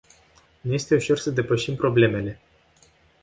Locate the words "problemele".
1.75-2.39